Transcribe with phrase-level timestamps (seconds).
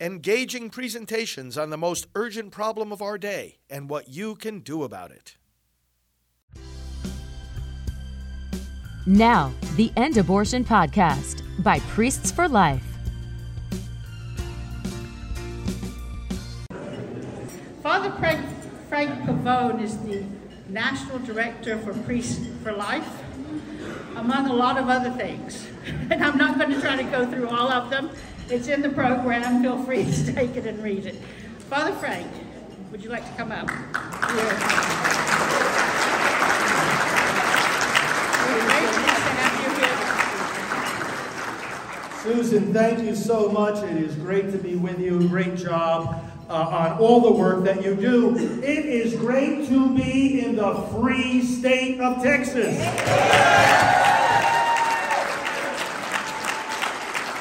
[0.00, 4.84] engaging presentations on the most urgent problem of our day and what you can do
[4.84, 5.36] about it.
[9.06, 12.84] Now, the End Abortion Podcast by Priests for Life.
[17.82, 18.46] Father Frank,
[18.88, 20.22] Frank Pavone is the
[20.68, 23.08] National Director for Priests for Life,
[24.14, 25.66] among a lot of other things.
[26.10, 28.10] And I'm not going to try to go through all of them.
[28.50, 29.62] It's in the program.
[29.62, 31.16] Feel free to take it and read it.
[31.68, 32.26] Father Frank,
[32.90, 33.68] would you like to come up?
[42.22, 43.82] Susan, thank you so much.
[43.84, 45.28] It is great to be with you.
[45.28, 48.36] Great job uh, on all the work that you do.
[48.36, 52.76] It is great to be in the free state of Texas.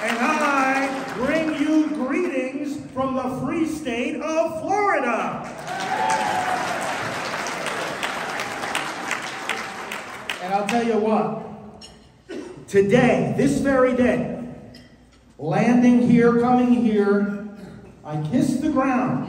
[0.03, 4.61] And I bring you greetings from the free state of
[4.97, 5.43] Florida.
[10.41, 11.87] And I'll tell you what,
[12.67, 14.43] today, this very day,
[15.37, 17.47] landing here, coming here,
[18.03, 19.27] I kissed the ground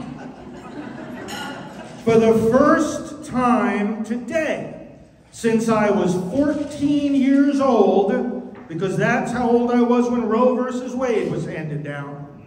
[2.03, 4.97] for the first time today
[5.31, 10.95] since I was 14 years old, because that's how old I was when Roe versus
[10.95, 12.38] Wade was handed down.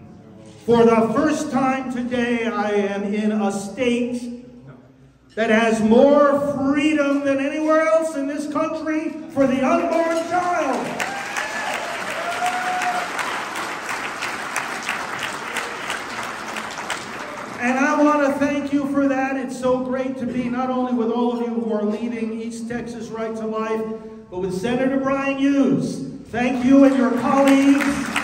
[0.67, 4.47] For the first time today, I am in a state
[5.35, 10.87] that has more freedom than anywhere else in this country for the unborn child.
[17.59, 19.37] And I want to thank you for that.
[19.37, 22.69] It's so great to be not only with all of you who are leading East
[22.69, 23.85] Texas Right to Life,
[24.31, 26.07] but with Senator Bryan Hughes.
[26.27, 28.23] Thank you and your colleagues.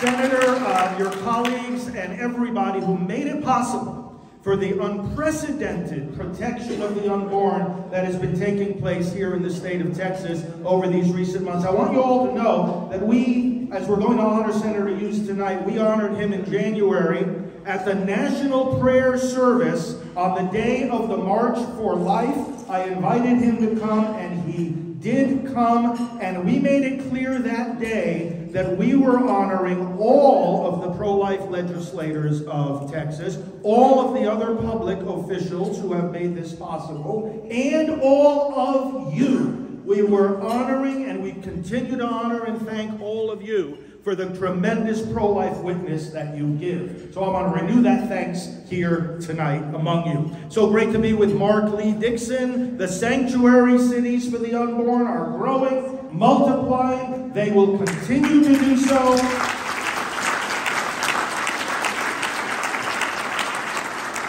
[0.00, 6.94] Senator, uh, your colleagues, and everybody who made it possible for the unprecedented protection of
[6.94, 11.12] the unborn that has been taking place here in the state of Texas over these
[11.12, 11.66] recent months.
[11.66, 15.26] I want you all to know that we, as we're going to honor Senator Hughes
[15.26, 17.26] tonight, we honored him in January
[17.66, 22.70] at the National Prayer Service on the day of the March for Life.
[22.70, 24.70] I invited him to come, and he
[25.00, 30.82] did come, and we made it clear that day that we were honoring all of
[30.82, 36.34] the pro life legislators of Texas, all of the other public officials who have made
[36.34, 39.80] this possible, and all of you.
[39.84, 44.34] We were honoring and we continue to honor and thank all of you for the
[44.36, 47.10] tremendous pro life witness that you give.
[47.12, 50.50] So I want to renew that thanks here tonight among you.
[50.50, 52.78] So great to be with Mark Lee Dickson.
[52.78, 57.32] The sanctuary cities for the unborn are growing, multiplying.
[57.32, 59.59] They will continue to do so.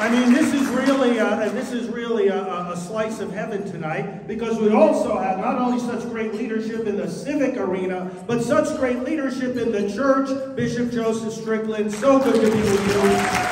[0.02, 4.28] I mean, this is really a, this is really a, a, slice of heaven tonight
[4.28, 8.76] because we also have not only such great leadership in the civic arena, but such
[8.80, 10.56] great leadership in the church.
[10.56, 13.52] Bishop Joseph Strickland, so good to be with you.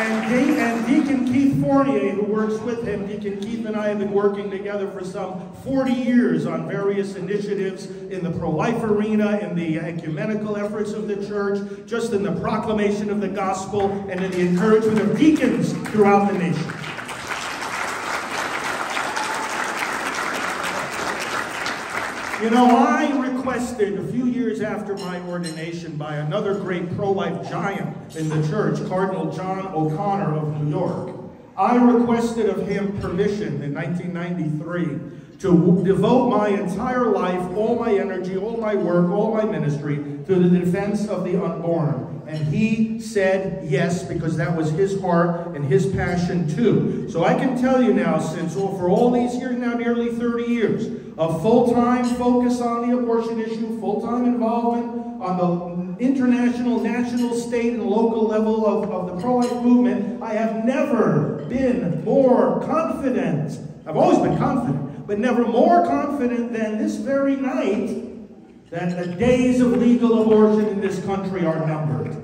[0.00, 0.59] and Deacon
[1.32, 5.04] Keith Fournier, who works with him, Deacon Keith and I have been working together for
[5.04, 11.06] some 40 years on various initiatives in the pro-life arena, in the ecumenical efforts of
[11.06, 15.72] the church, just in the proclamation of the gospel, and in the encouragement of deacons
[15.90, 16.72] throughout the nation.
[22.42, 27.48] You know, I requested a few years after my ordination by another great pro life
[27.48, 31.19] giant in the church, Cardinal John O'Connor of New York.
[31.60, 38.38] I requested of him permission in 1993 to devote my entire life, all my energy,
[38.38, 42.22] all my work, all my ministry to the defense of the unborn.
[42.26, 47.10] And he said yes because that was his heart and his passion too.
[47.10, 50.86] So I can tell you now, since for all these years now, nearly 30 years,
[51.18, 57.84] a full-time focus on the abortion issue, full-time involvement on the international, national, state, and
[57.84, 63.58] local level of, of the pro-life movement, I have never been more confident.
[63.86, 69.60] I've always been confident but never more confident than this very night that the days
[69.60, 72.14] of legal abortion in this country are numbered.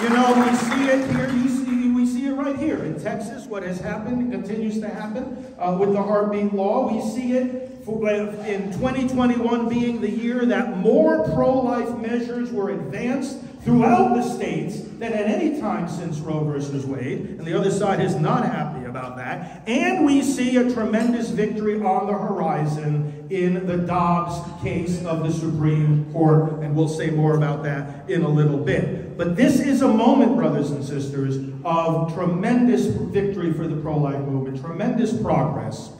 [0.00, 1.28] You know, we see it here.
[1.28, 3.46] You see, we see it right here in Texas.
[3.46, 6.94] What has happened continues to happen uh, with the heartbeat law.
[6.94, 14.14] We see it in 2021 being the year that more pro-life measures were advanced throughout
[14.14, 18.14] the states than at any time since Roe versus Wade, and the other side is
[18.14, 19.62] not happy about that.
[19.66, 25.32] And we see a tremendous victory on the horizon in the Dobbs case of the
[25.32, 29.16] Supreme Court, and we'll say more about that in a little bit.
[29.16, 34.20] But this is a moment, brothers and sisters, of tremendous victory for the pro life
[34.20, 35.90] movement, tremendous progress.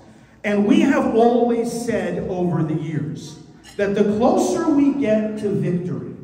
[0.45, 3.39] And we have always said over the years
[3.77, 6.15] that the closer we get to victory,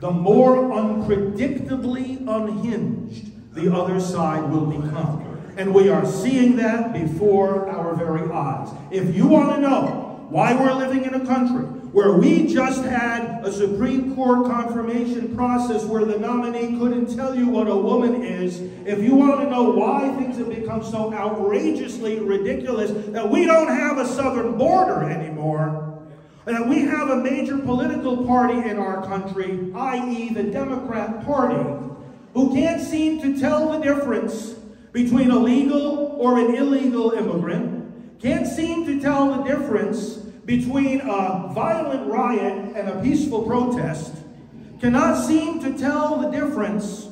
[0.00, 5.28] the more unpredictably unhinged the other side will become.
[5.56, 8.68] And we are seeing that before our very eyes.
[8.90, 13.44] If you want to know why we're living in a country where we just had
[13.44, 18.60] a Supreme Court confirmation process where the nominee couldn't tell you what a woman is,
[18.86, 23.68] if you want to know why things have become so outrageously ridiculous that we don't
[23.68, 26.02] have a southern border anymore,
[26.46, 31.62] and that we have a major political party in our country, i.e., the Democrat Party,
[32.32, 34.54] who can't seem to tell the difference
[34.92, 41.50] between a legal or an illegal immigrant, can't seem to tell the difference between a
[41.54, 44.14] violent riot and a peaceful protest,
[44.80, 47.08] cannot seem to tell the difference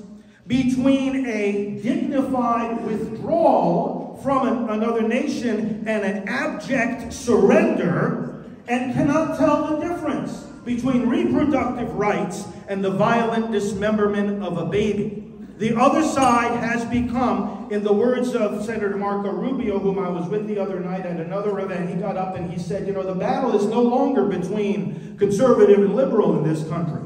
[0.46, 9.68] between a dignified withdrawal from an, another nation and an abject surrender and cannot tell
[9.68, 10.32] the difference
[10.64, 15.32] between reproductive rights and the violent dismemberment of a baby.
[15.58, 20.28] The other side has become, in the words of Senator Marco Rubio, whom I was
[20.28, 23.04] with the other night at another event, he got up and he said, You know,
[23.04, 27.00] the battle is no longer between conservative and liberal in this country.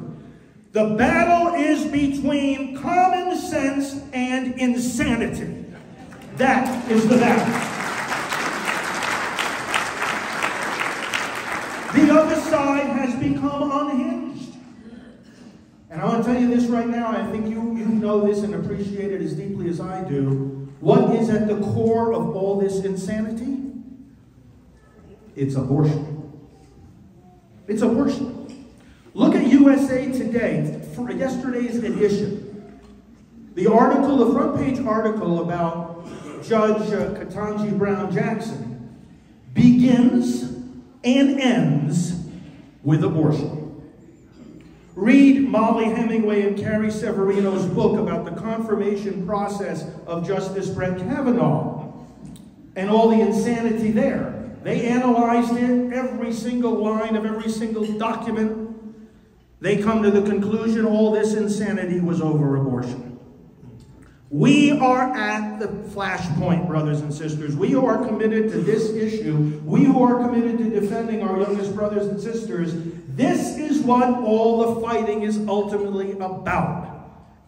[0.73, 5.67] The battle is between common sense and insanity.
[6.37, 7.45] That is the battle.
[11.95, 14.55] The other side has become unhinged.
[15.91, 18.43] And I want to tell you this right now, I think you, you know this
[18.43, 20.54] and appreciate it as deeply as I do.
[20.85, 23.57] What is at the core of all this insanity?
[25.35, 26.31] It's abortion.
[27.67, 28.67] It's abortion.
[29.15, 32.81] Look at USA Today, for yesterday's edition.
[33.55, 36.05] The article, the front page article about
[36.43, 38.95] Judge uh, Ketanji Brown Jackson
[39.55, 40.43] begins
[41.03, 42.13] and ends
[42.83, 43.54] with abortion.
[45.05, 51.93] Read Mollie Hemingway and Carrie Severino's book about the confirmation process of Justice Brett Kavanaugh
[52.75, 54.51] and all the insanity there.
[54.63, 58.75] They analyzed it, every single line of every single document.
[59.61, 63.21] They come to the conclusion all this insanity was over abortion.
[64.31, 67.55] We are at the flashpoint, brothers and sisters.
[67.55, 71.75] We who are committed to this issue, we who are committed to defending our youngest
[71.75, 72.73] brothers and sisters,
[73.17, 76.95] this is what all the fighting is ultimately about.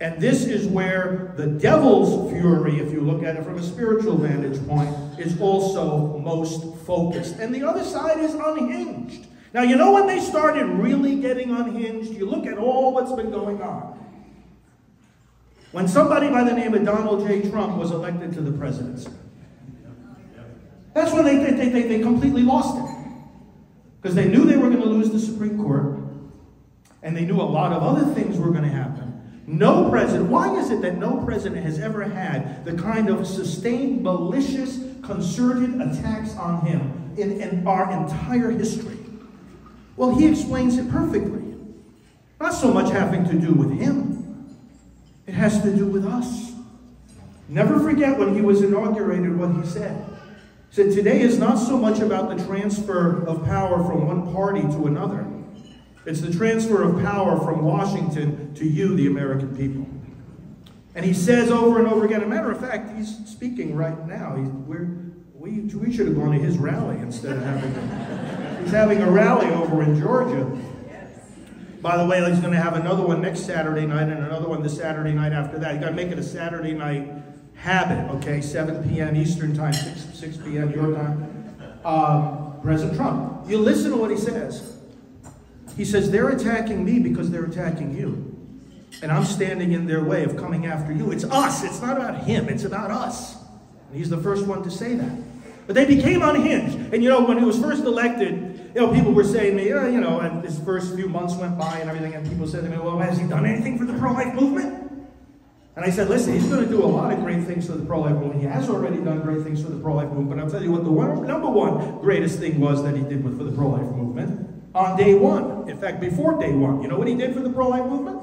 [0.01, 4.17] And this is where the devil's fury, if you look at it from a spiritual
[4.19, 7.39] vantage point, is also most focused.
[7.39, 9.27] And the other side is unhinged.
[9.55, 12.13] Now, you know when they started really getting unhinged?
[12.13, 13.99] You look at all what's been going on.
[15.73, 17.51] When somebody by the name of Donald J.
[17.51, 19.11] Trump was elected to the presidency,
[20.95, 22.86] that's when they, they, they, they completely lost it.
[24.07, 25.99] Because they knew they were going to lose the Supreme Court,
[27.03, 29.43] and they knew a lot of other things were going to happen.
[29.49, 34.05] No president, why is it that no president has ever had the kind of sustained,
[34.05, 38.97] malicious, concerted attacks on him in, in our entire history?
[39.97, 41.57] Well, he explains it perfectly.
[42.41, 44.55] Not so much having to do with him,
[45.27, 46.53] it has to do with us.
[47.49, 50.16] Never forget when he was inaugurated what he said.
[50.77, 54.61] He said, Today is not so much about the transfer of power from one party
[54.61, 55.27] to another.
[56.05, 59.89] It's the transfer of power from Washington to you, the American people.
[60.95, 64.37] And he says over and over again, a matter of fact, he's speaking right now.
[64.37, 64.49] He's,
[65.37, 69.47] we, we should have gone to his rally instead of having, he's having a rally
[69.47, 70.45] over in Georgia.
[71.81, 74.63] By the way, he's going to have another one next Saturday night and another one
[74.63, 75.75] the Saturday night after that.
[75.75, 77.09] You got to make it a Saturday night
[77.57, 78.41] habit, okay?
[78.41, 79.17] 7 p.m.
[79.17, 80.71] Eastern time, 6, 6 p.m.
[80.73, 81.81] your time.
[81.85, 83.49] Um, President Trump.
[83.49, 84.77] You listen to what he says.
[85.77, 88.33] He says, they're attacking me because they're attacking you.
[89.03, 91.11] And I'm standing in their way of coming after you.
[91.13, 91.65] It's us.
[91.65, 92.49] It's not about him.
[92.49, 93.37] It's about us.
[93.89, 95.13] And he's the first one to say that.
[95.67, 96.95] But they became unhinged.
[96.95, 99.73] And you know, when he was first elected, you know, people were saying to me,
[99.73, 102.63] oh, you know, and his first few months went by and everything, and people said
[102.65, 104.86] to me, well, has he done anything for the pro-life movement?
[105.77, 107.85] And I said, listen, he's going to do a lot of great things for the
[107.85, 108.41] pro-life movement.
[108.41, 110.31] He has already done great things for the pro-life movement.
[110.31, 113.23] But I'll tell you what the one, number one greatest thing was that he did
[113.23, 115.69] with, for the pro-life movement on day one.
[115.69, 116.81] In fact, before day one.
[116.81, 118.23] You know what he did for the pro-life movement?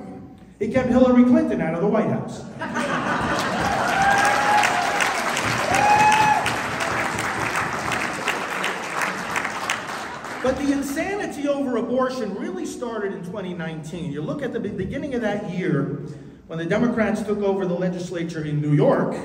[0.57, 2.41] He kept Hillary Clinton out of the White House.
[10.41, 14.11] But the insanity over abortion really started in 2019.
[14.11, 16.01] You look at the beginning of that year
[16.53, 19.17] when the Democrats took over the legislature in New York,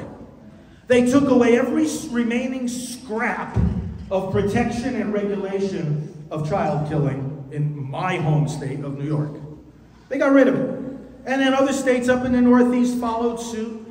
[0.86, 3.54] they took away every remaining scrap
[4.10, 9.38] of protection and regulation of child killing in my home state of New York.
[10.08, 10.70] They got rid of it.
[11.26, 13.86] And then other states up in the Northeast followed suit.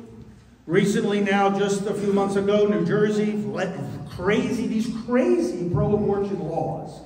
[0.66, 3.72] Recently, now, just a few months ago, New Jersey let
[4.10, 7.02] crazy, these crazy pro abortion laws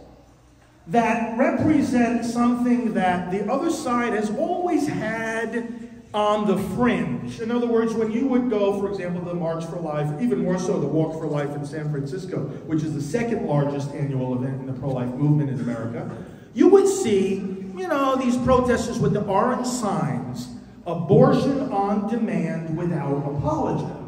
[0.86, 7.40] that represent something that the other side has always had on the fringe.
[7.40, 10.58] In other words, when you would go, for example, the March for Life, even more
[10.58, 14.60] so the Walk for Life in San Francisco, which is the second largest annual event
[14.60, 16.10] in the pro life movement in America,
[16.54, 17.36] you would see,
[17.76, 20.48] you know, these protesters with the orange signs
[20.86, 24.02] abortion on demand without apology.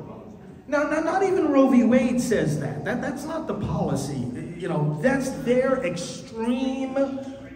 [0.66, 1.84] Now, now, not even Roe v.
[1.84, 2.84] Wade says that.
[2.84, 3.00] that.
[3.00, 4.26] That's not the policy.
[4.56, 6.94] You know, that's their extreme,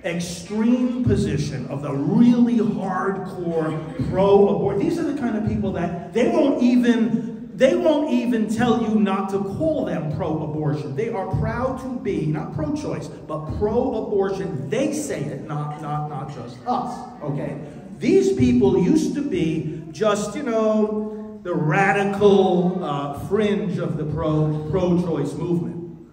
[0.04, 4.78] extreme position of the really hardcore pro-abort.
[4.78, 8.94] These are the kind of people that they won't even, they won't even tell you
[8.94, 10.94] not to call them pro-abortion.
[10.94, 14.70] They are proud to be, not pro-choice, but pro-abortion.
[14.70, 17.60] They say it, not, not, not just us, okay?
[17.98, 24.68] These people used to be just, you know, the radical uh, fringe of the pro,
[24.70, 26.08] pro-choice movement.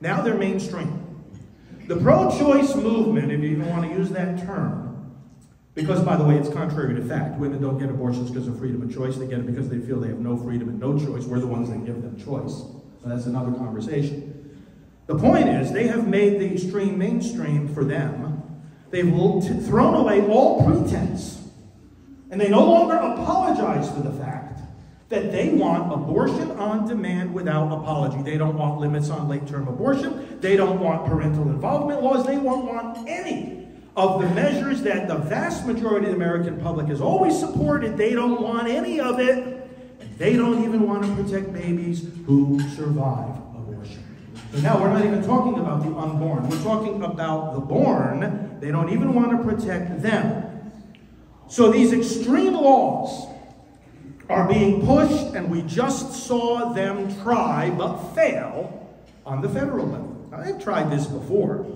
[0.00, 1.07] Now they're mainstream.
[1.88, 5.10] The pro-choice movement, if you even want to use that term,
[5.74, 7.38] because by the way, it's contrary to fact.
[7.38, 9.16] Women don't get abortions because of freedom of choice.
[9.16, 11.24] They get it because they feel they have no freedom and no choice.
[11.24, 12.52] We're the ones that give them choice.
[12.52, 14.60] So that's another conversation.
[15.06, 18.42] The point is, they have made the extreme mainstream for them.
[18.90, 21.42] They've thrown away all pretense.
[22.30, 24.57] And they no longer apologize for the fact
[25.08, 28.22] that they want abortion on demand without apology.
[28.22, 30.38] They don't want limits on late term abortion.
[30.40, 32.26] They don't want parental involvement laws.
[32.26, 36.88] They won't want any of the measures that the vast majority of the American public
[36.88, 37.96] has always supported.
[37.96, 40.18] They don't want any of it.
[40.18, 44.04] They don't even want to protect babies who survive abortion.
[44.52, 46.48] So now we're not even talking about the unborn.
[46.48, 48.58] We're talking about the born.
[48.60, 50.44] They don't even want to protect them.
[51.48, 53.26] So these extreme laws
[54.28, 58.88] are being pushed, and we just saw them try but fail
[59.24, 60.28] on the federal level.
[60.30, 61.66] Now, they've tried this before,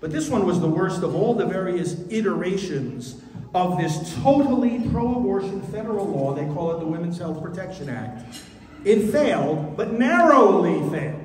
[0.00, 3.20] but this one was the worst of all the various iterations
[3.54, 6.34] of this totally pro abortion federal law.
[6.34, 8.40] They call it the Women's Health Protection Act.
[8.84, 11.24] It failed, but narrowly failed.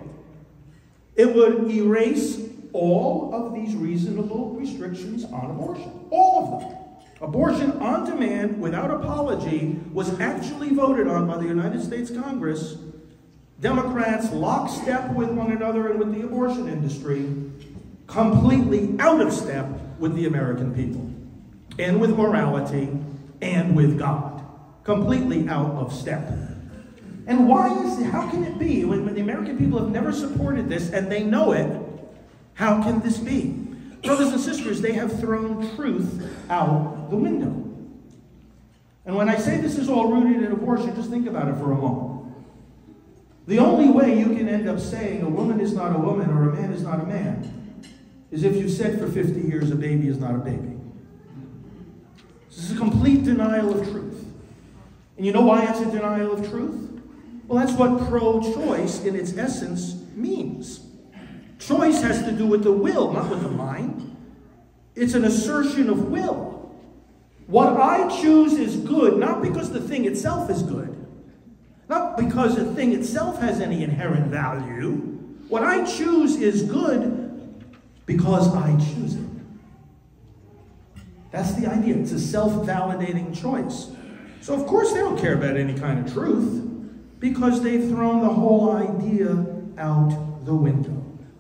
[1.16, 2.42] It would erase
[2.74, 6.83] all of these reasonable restrictions on abortion, all of them.
[7.24, 12.76] Abortion on demand without apology was actually voted on by the United States Congress.
[13.62, 17.34] Democrats lockstep with one another and with the abortion industry,
[18.08, 19.66] completely out of step
[20.00, 21.10] with the American people,
[21.80, 22.90] and with morality,
[23.42, 24.44] and with God.
[24.84, 26.30] Completely out of step.
[27.26, 28.04] And why is it?
[28.04, 31.24] How can it be when, when the American people have never supported this and they
[31.24, 31.82] know it?
[32.56, 33.73] How can this be?
[34.04, 37.64] Brothers and sisters, they have thrown truth out the window.
[39.06, 41.72] And when I say this is all rooted in abortion, just think about it for
[41.72, 42.36] a moment.
[43.48, 46.50] The only way you can end up saying a woman is not a woman or
[46.50, 47.84] a man is not a man
[48.32, 50.78] is if you said for 50 years a baby is not a baby.
[52.50, 54.26] This is a complete denial of truth.
[55.18, 57.02] And you know why it's a denial of truth?
[57.48, 60.80] Well, that's what pro choice in its essence means.
[61.68, 64.16] Choice has to do with the will, not with the mind.
[64.96, 66.72] It's an assertion of will.
[67.48, 71.06] What I choose is good, not because the thing itself is good,
[71.88, 74.92] not because the thing itself has any inherent value.
[75.48, 77.56] What I choose is good
[78.06, 79.28] because I choose it.
[81.32, 81.96] That's the idea.
[81.96, 83.90] It's a self validating choice.
[84.42, 86.70] So, of course, they don't care about any kind of truth
[87.20, 89.46] because they've thrown the whole idea
[89.78, 90.93] out the window.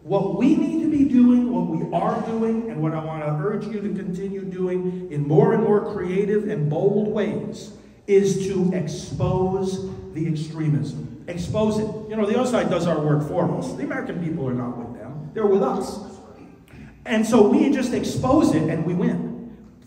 [0.03, 3.29] What we need to be doing, what we are doing, and what I want to
[3.29, 7.72] urge you to continue doing in more and more creative and bold ways
[8.05, 11.24] is to expose the extremism.
[11.29, 11.88] Expose it.
[12.10, 13.74] You know, the other side does our work for us.
[13.74, 16.00] The American people are not with them, they're with us.
[17.05, 19.33] And so we just expose it and we win.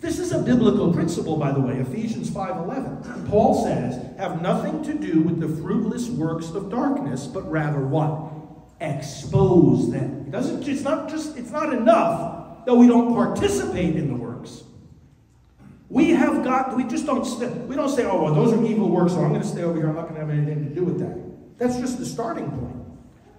[0.00, 3.26] This is a biblical principle, by the way, Ephesians 5:11.
[3.28, 8.35] Paul says, "Have nothing to do with the fruitless works of darkness, but rather what?
[8.80, 10.25] Expose them.
[10.26, 14.64] It doesn't, it's not just, it's not enough that we don't participate in the works.
[15.88, 17.25] We have got, we just don't,
[17.68, 19.78] we don't say, oh, well, those are evil works, so I'm going to stay over
[19.78, 19.88] here.
[19.88, 21.59] I'm not going to have anything to do with that.
[21.59, 22.76] That's just the starting point.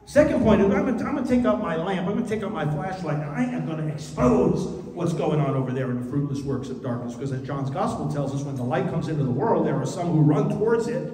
[0.06, 2.30] Second point I'm going, to, I'm going to take out my lamp, I'm going to
[2.30, 5.92] take out my flashlight, and I am going to expose what's going on over there
[5.92, 7.14] in the fruitless works of darkness.
[7.14, 9.86] Because as John's gospel tells us, when the light comes into the world, there are
[9.86, 11.12] some who run towards it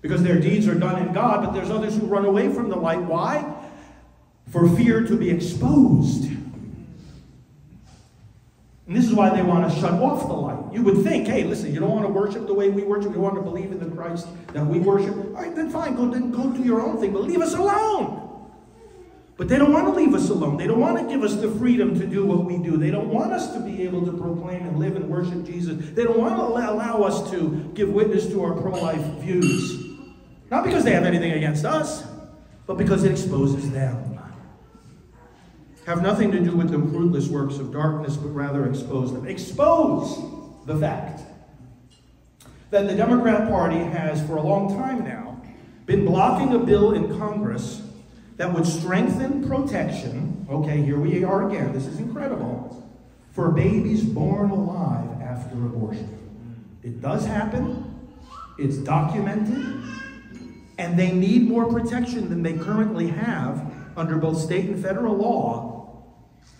[0.00, 2.76] because their deeds are done in God, but there's others who run away from the
[2.76, 3.00] light.
[3.00, 3.54] Why?
[4.50, 6.24] For fear to be exposed.
[8.88, 10.72] And this is why they want to shut off the light.
[10.72, 13.20] You would think, hey, listen, you don't want to worship the way we worship, you
[13.20, 15.14] want to believe in the Christ that we worship.
[15.14, 18.24] All right, then fine, go, then go do your own thing, but leave us alone.
[19.36, 20.56] But they don't want to leave us alone.
[20.56, 22.76] They don't want to give us the freedom to do what we do.
[22.76, 25.76] They don't want us to be able to proclaim and live and worship Jesus.
[25.90, 29.87] They don't want to allow us to give witness to our pro life views.
[30.50, 32.04] Not because they have anything against us,
[32.66, 34.08] but because it exposes them
[35.88, 39.26] have nothing to do with the fruitless works of darkness, but rather expose them.
[39.26, 40.18] Expose
[40.66, 41.22] the fact
[42.68, 45.40] that the Democrat Party has, for a long time now,
[45.86, 47.80] been blocking a bill in Congress
[48.36, 50.46] that would strengthen protection.
[50.50, 51.72] Okay, here we are again.
[51.72, 52.86] This is incredible.
[53.32, 56.18] For babies born alive after abortion.
[56.82, 57.98] It does happen,
[58.58, 59.82] it's documented,
[60.78, 65.78] and they need more protection than they currently have under both state and federal law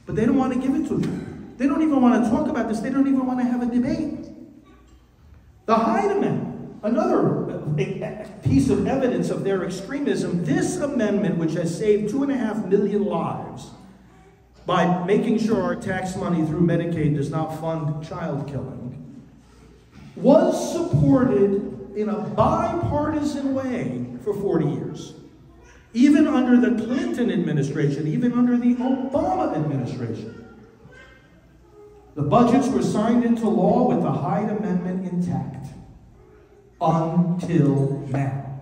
[0.09, 1.55] but they don't want to give it to them.
[1.59, 2.81] They don't even want to talk about this.
[2.81, 4.27] They don't even want to have a debate.
[5.67, 6.17] The Hyde
[6.83, 12.33] another uh, piece of evidence of their extremism, this amendment, which has saved two and
[12.33, 13.69] a half million lives
[14.65, 19.23] by making sure our tax money through Medicaid does not fund child killing,
[20.17, 25.15] was supported in a bipartisan way for 40 years.
[25.95, 30.47] Even under the Clinton administration, even under the Obama administration.
[32.15, 35.67] The budgets were signed into law with the Hyde Amendment intact.
[36.81, 38.61] Until now.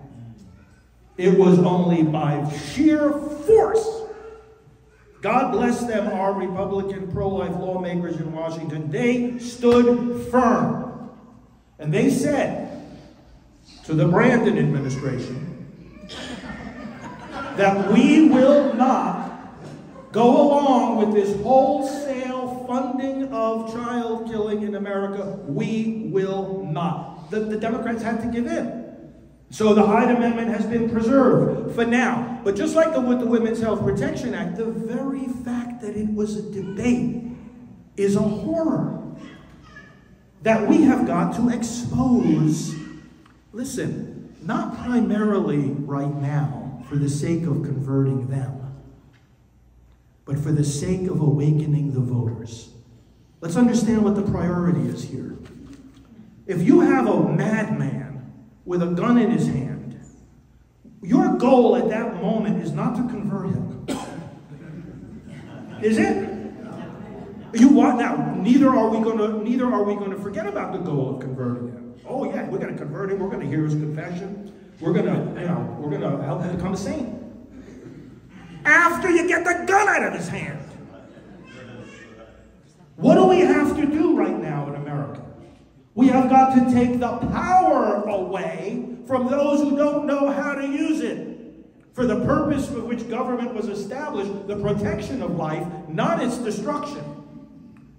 [1.17, 3.87] It was only by sheer force.
[5.21, 8.89] God bless them, our Republican pro life lawmakers in Washington.
[8.89, 11.11] They stood firm.
[11.77, 12.66] And they said
[13.87, 15.65] to the Brandon administration,
[17.55, 19.55] that we will not
[20.11, 25.39] go along with this wholesale funding of child killing in America.
[25.47, 27.31] We will not.
[27.31, 28.85] The, the Democrats had to give in.
[29.51, 32.41] So the Hyde Amendment has been preserved for now.
[32.43, 36.13] But just like the, with the Women's Health Protection Act, the very fact that it
[36.13, 37.23] was a debate
[37.95, 39.01] is a horror
[40.41, 42.75] that we have got to expose.
[43.53, 48.81] Listen, not primarily right now for the sake of converting them,
[50.25, 52.69] but for the sake of awakening the voters.
[53.41, 55.37] Let's understand what the priority is here.
[56.45, 58.33] If you have a madman
[58.65, 59.99] with a gun in his hand,
[61.01, 63.85] your goal at that moment is not to convert him.
[65.81, 66.27] Is it?
[67.53, 68.35] You want now?
[68.35, 69.43] Neither are we to.
[69.43, 71.76] Neither are we going to forget about the goal of converting him.
[72.49, 73.19] We're going to convert him.
[73.19, 74.53] We're going to hear his confession.
[74.79, 77.15] We're gonna, you know, we're gonna help him become a saint.
[78.63, 80.59] After you get the gun out of his hand.
[82.95, 85.23] What do we have to do right now in America?
[85.95, 90.67] We have got to take the power away from those who don't know how to
[90.67, 96.21] use it for the purpose for which government was established, the protection of life, not
[96.21, 97.03] its destruction.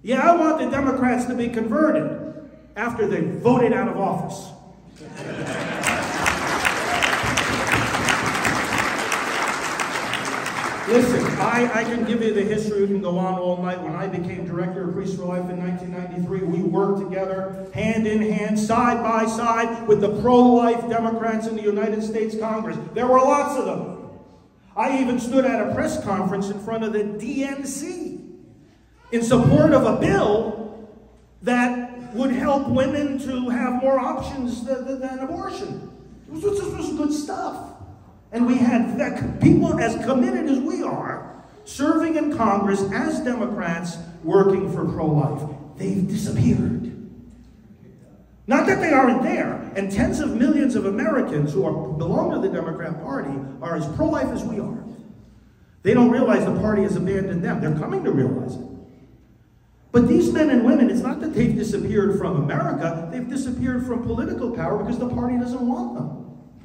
[0.01, 2.28] Yeah, I want the Democrats to be converted
[2.79, 4.53] after they voted out of office.
[10.87, 12.81] Listen, I, I can give you the history.
[12.81, 13.81] We can go on all night.
[13.83, 18.21] When I became director of Priests for Life in 1993, we worked together, hand in
[18.21, 22.77] hand, side by side, with the pro-life Democrats in the United States Congress.
[22.93, 24.09] There were lots of them.
[24.77, 28.21] I even stood at a press conference in front of the DNC
[29.11, 30.89] in support of a bill
[31.41, 35.91] that would help women to have more options than, than abortion.
[36.27, 37.71] This was, was good stuff.
[38.31, 44.71] And we had people as committed as we are serving in Congress as Democrats working
[44.71, 45.49] for pro life.
[45.77, 46.95] They've disappeared.
[48.47, 52.39] Not that they aren't there, and tens of millions of Americans who are, belong to
[52.39, 54.83] the Democrat Party are as pro life as we are.
[55.83, 57.61] They don't realize the party has abandoned them.
[57.61, 58.61] They're coming to realize it.
[59.91, 64.03] But these men and women, it's not that they've disappeared from America, they've disappeared from
[64.03, 66.19] political power because the party doesn't want them.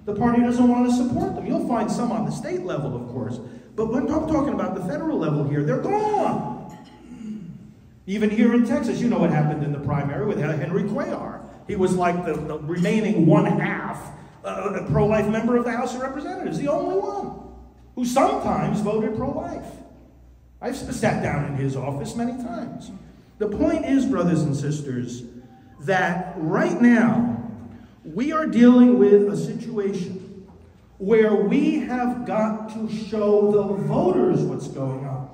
[0.05, 1.47] The party doesn't want to support them.
[1.47, 3.39] You'll find some on the state level, of course.
[3.75, 6.53] But when I'm talking about the federal level here, they're gone.
[8.07, 11.41] Even here in Texas, you know what happened in the primary with Henry Cuellar.
[11.67, 14.13] He was like the, the remaining one half
[14.45, 17.41] uh, pro life member of the House of Representatives, the only one
[17.95, 19.65] who sometimes voted pro life.
[20.61, 22.91] I've sat down in his office many times.
[23.39, 25.25] The point is, brothers and sisters,
[25.81, 27.51] that right now
[28.05, 30.47] we are dealing with a situation
[30.99, 35.31] where we have got to show the voters what's going on.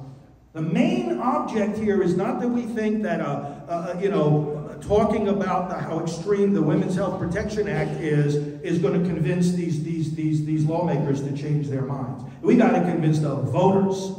[0.55, 3.25] The main object here is not that we think that, uh,
[3.69, 8.79] uh, you know, talking about the, how extreme the Women's Health Protection Act is, is
[8.79, 12.25] going to convince these, these, these, these lawmakers to change their minds.
[12.41, 14.13] We got to convince the voters.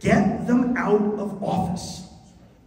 [0.00, 2.07] Get them out of office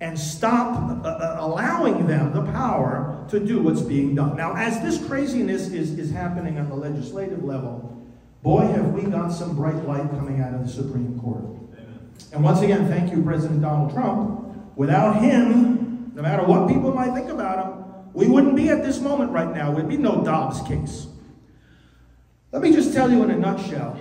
[0.02, 4.36] and stop uh, uh, allowing them the power to do what's being done.
[4.36, 8.04] Now, as this craziness is, is happening on the legislative level,
[8.42, 11.44] boy, have we got some bright light coming out of the Supreme Court.
[11.44, 12.10] Amen.
[12.34, 14.40] And once again, thank you, President Donald Trump.
[14.76, 17.84] Without him, no matter what people might think about him,
[18.14, 19.72] we wouldn't be at this moment right now.
[19.72, 21.08] There'd be no Dobbs case.
[22.52, 23.98] Let me just tell you in a nutshell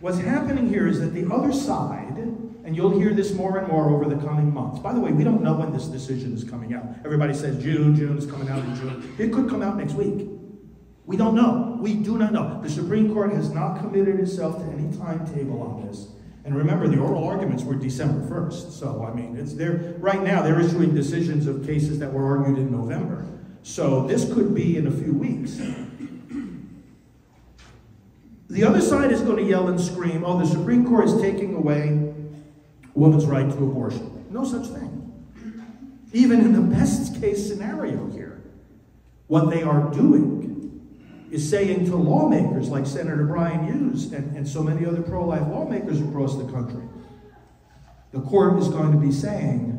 [0.00, 3.88] what's happening here is that the other side and you'll hear this more and more
[3.90, 4.80] over the coming months.
[4.80, 6.84] By the way, we don't know when this decision is coming out.
[7.04, 9.14] Everybody says June, June is coming out in June.
[9.18, 10.28] It could come out next week.
[11.06, 11.78] We don't know.
[11.80, 12.60] We do not know.
[12.60, 16.08] The Supreme Court has not committed itself to any timetable on this.
[16.44, 18.72] And remember, the oral arguments were December 1st.
[18.72, 22.58] So, I mean, it's there right now, they're issuing decisions of cases that were argued
[22.58, 23.24] in November.
[23.62, 25.60] So, this could be in a few weeks.
[28.48, 31.54] The other side is going to yell and scream, oh, the Supreme Court is taking
[31.54, 32.05] away
[32.96, 34.26] woman's right to abortion.
[34.30, 34.92] No such thing.
[36.12, 38.42] Even in the best case scenario here,
[39.26, 40.44] what they are doing
[41.30, 45.46] is saying to lawmakers like Senator Bryan Hughes and, and so many other pro life
[45.48, 46.82] lawmakers across the country,
[48.12, 49.72] the court is going to be saying,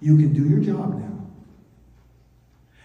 [0.00, 1.26] you can do your job now.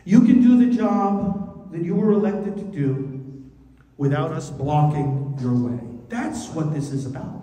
[0.04, 3.50] You can do the job that you were elected to do
[3.98, 5.80] without us blocking your way.
[6.10, 7.41] That's what this is about.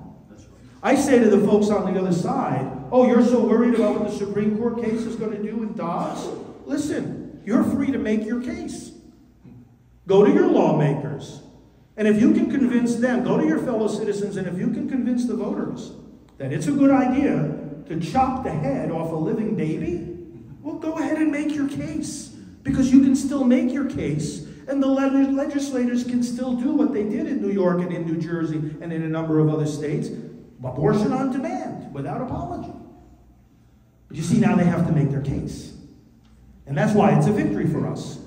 [0.83, 4.11] I say to the folks on the other side, oh, you're so worried about what
[4.11, 6.29] the Supreme Court case is going to do with Dobbs?
[6.67, 8.93] Listen, you're free to make your case.
[10.07, 11.41] Go to your lawmakers.
[11.97, 14.89] And if you can convince them, go to your fellow citizens, and if you can
[14.89, 15.93] convince the voters
[16.39, 20.17] that it's a good idea to chop the head off a living baby,
[20.63, 22.29] well, go ahead and make your case.
[22.63, 27.03] Because you can still make your case, and the legislators can still do what they
[27.03, 30.09] did in New York and in New Jersey and in a number of other states
[30.63, 32.73] abortion on demand without apology.
[34.09, 35.75] But you see, now they have to make their case.
[36.67, 38.19] And that's why it's a victory for us.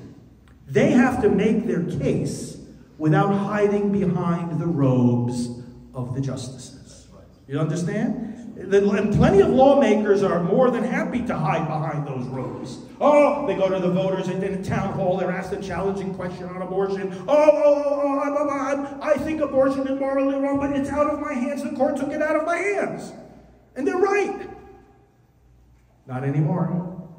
[0.67, 2.57] They have to make their case
[2.97, 5.49] without hiding behind the robes
[5.93, 7.07] of the justices.
[7.47, 8.30] You understand?
[8.63, 12.79] And plenty of lawmakers are more than happy to hide behind those robes.
[12.99, 16.45] Oh, they go to the voters in a town hall, they're asked a challenging question
[16.45, 17.11] on abortion.
[17.27, 20.89] Oh, oh, oh, oh, oh I'm, I'm, i think abortion is morally wrong, but it's
[20.89, 21.63] out of my hands.
[21.63, 23.11] The court took it out of my hands.
[23.75, 24.49] And they're right.
[26.05, 27.09] Not anymore.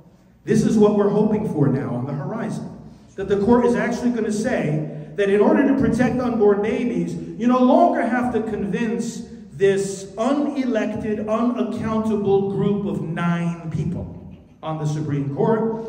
[0.44, 2.68] This is what we're hoping for now on the horizon.
[3.16, 7.14] That the court is actually going to say that in order to protect unborn babies,
[7.14, 9.22] you no longer have to convince
[9.62, 15.88] this unelected, unaccountable group of nine people on the Supreme Court.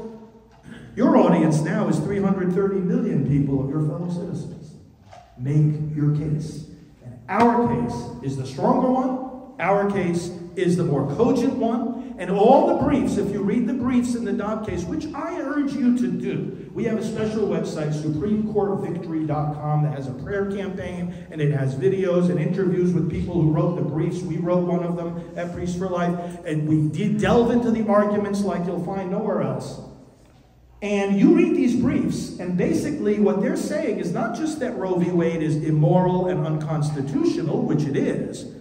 [0.96, 4.76] Your audience now is 330 million people of your fellow citizens.
[5.40, 6.66] Make your case.
[7.04, 9.60] And our case is the stronger one.
[9.60, 12.16] Our case is the more cogent one.
[12.18, 15.40] And all the briefs, if you read the briefs in the Dobbs case, which I
[15.42, 21.14] urge you to do, we have a special website, SupremeCourtVictory.com, that has a prayer campaign
[21.32, 24.22] and it has videos and interviews with people who wrote the briefs.
[24.22, 27.88] We wrote one of them at Priests for Life, and we did delve into the
[27.88, 29.80] arguments like you'll find nowhere else.
[30.84, 34.96] And you read these briefs, and basically what they're saying is not just that Roe
[34.96, 35.12] v.
[35.12, 38.54] Wade is immoral and unconstitutional, which it is.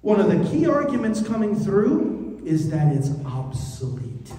[0.00, 4.32] One of the key arguments coming through is that it's obsolete.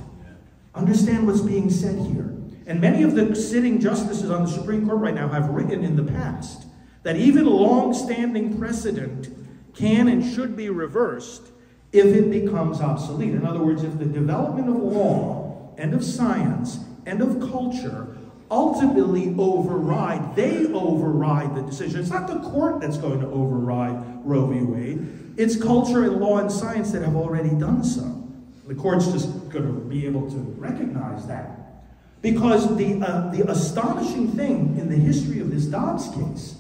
[0.73, 2.35] Understand what's being said here.
[2.65, 5.95] And many of the sitting justices on the Supreme Court right now have written in
[5.95, 6.65] the past
[7.03, 9.29] that even long standing precedent
[9.73, 11.51] can and should be reversed
[11.91, 13.33] if it becomes obsolete.
[13.33, 18.15] In other words, if the development of law and of science and of culture
[18.51, 21.99] ultimately override, they override the decision.
[22.01, 24.61] It's not the court that's going to override Roe v.
[24.61, 28.28] Wade, it's culture and law and science that have already done so.
[28.67, 31.82] The court's just going to be able to recognize that.
[32.21, 36.58] Because the, uh, the astonishing thing in the history of this Dobbs case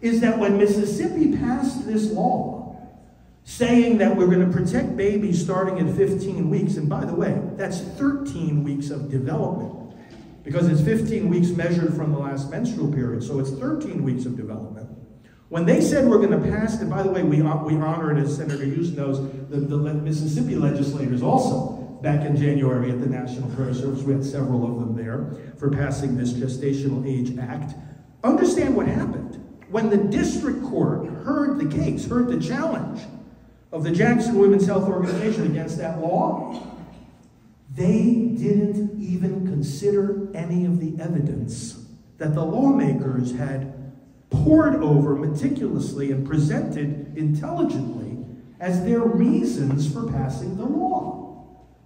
[0.00, 2.60] is that when Mississippi passed this law,
[3.44, 6.76] saying that we're going to protect babies starting at 15 weeks.
[6.76, 9.92] And by the way, that's 13 weeks of development
[10.44, 14.36] because it's 15 weeks measured from the last menstrual period, so it's 13 weeks of
[14.36, 14.79] development.
[15.50, 18.36] When they said we're going to pass, and by the way, we, we honored, as
[18.36, 19.18] Senator Hughes knows,
[19.50, 24.04] the, the Mississippi legislators also back in January at the National Prayer Service.
[24.04, 27.74] We had several of them there for passing this Gestational Age Act.
[28.22, 29.44] Understand what happened.
[29.70, 33.00] When the district court heard the case, heard the challenge
[33.72, 36.62] of the Jackson Women's Health Organization against that law,
[37.74, 41.86] they didn't even consider any of the evidence
[42.18, 43.79] that the lawmakers had
[44.30, 48.18] pored over meticulously and presented intelligently
[48.60, 51.18] as their reasons for passing the law.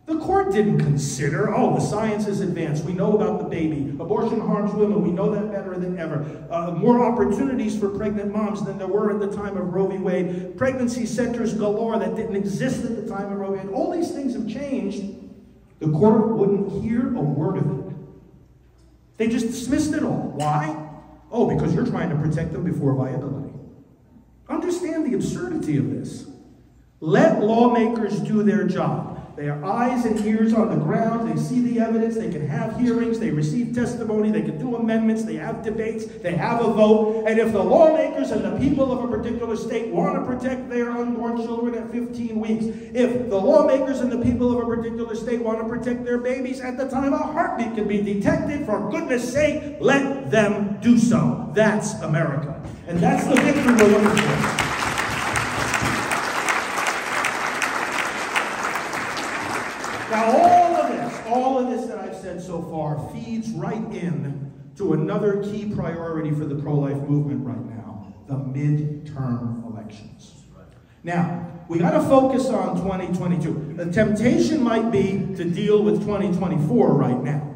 [0.06, 2.84] The court didn't consider, oh, the science is advanced.
[2.84, 3.88] We know about the baby.
[3.98, 5.02] Abortion harms women.
[5.02, 6.46] We know that better than ever.
[6.50, 9.96] Uh, more opportunities for pregnant moms than there were at the time of Roe v.
[9.96, 10.58] Wade.
[10.58, 13.66] Pregnancy centers galore that didn't exist at the time of Roe v.
[13.66, 13.74] Wade.
[13.74, 15.02] All these things have changed.
[15.78, 17.96] The court wouldn't hear a word of it.
[19.16, 20.32] They just dismissed it all.
[20.34, 20.83] Why?
[21.36, 23.52] Oh, because you're trying to protect them before viability.
[24.48, 26.28] Understand the absurdity of this.
[27.00, 29.13] Let lawmakers do their job.
[29.36, 31.28] They are eyes and ears on the ground.
[31.28, 32.14] They see the evidence.
[32.14, 33.18] They can have hearings.
[33.18, 34.30] They receive testimony.
[34.30, 35.24] They can do amendments.
[35.24, 36.06] They have debates.
[36.06, 37.24] They have a vote.
[37.26, 40.90] And if the lawmakers and the people of a particular state want to protect their
[40.90, 45.42] unborn children at 15 weeks, if the lawmakers and the people of a particular state
[45.42, 49.32] want to protect their babies at the time a heartbeat can be detected, for goodness
[49.32, 51.50] sake, let them do so.
[51.54, 52.62] That's America.
[52.86, 54.73] And that's the victory we're looking for.
[60.14, 64.52] Now, all of this, all of this that I've said so far feeds right in
[64.76, 70.32] to another key priority for the pro life movement right now the midterm elections.
[71.02, 73.74] Now, we got to focus on 2022.
[73.76, 77.52] The temptation might be to deal with 2024 right now.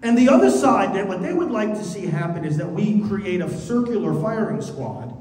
[0.00, 3.00] And the other side, that what they would like to see happen is that we
[3.08, 5.17] create a circular firing squad